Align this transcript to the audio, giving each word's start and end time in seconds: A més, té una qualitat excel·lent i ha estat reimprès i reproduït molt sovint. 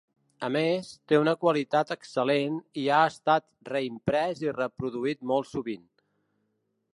A 0.45 0.47
més, 0.53 0.87
té 1.11 1.17
una 1.23 1.33
qualitat 1.43 1.93
excel·lent 1.95 2.55
i 2.85 2.85
ha 2.95 3.03
estat 3.11 3.45
reimprès 3.69 4.43
i 4.47 4.55
reproduït 4.61 5.23
molt 5.35 5.51
sovint. 5.53 5.85